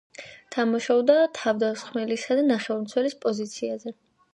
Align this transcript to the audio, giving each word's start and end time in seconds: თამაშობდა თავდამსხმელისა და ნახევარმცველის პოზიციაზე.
თამაშობდა 0.55 1.19
თავდამსხმელისა 1.41 2.41
და 2.41 2.49
ნახევარმცველის 2.51 3.23
პოზიციაზე. 3.29 4.01